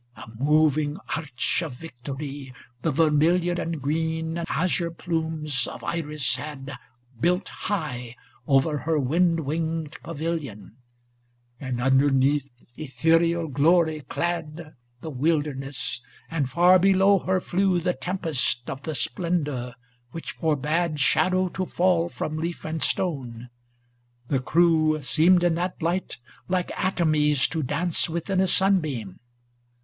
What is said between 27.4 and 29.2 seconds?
to dance Within a sunbeam.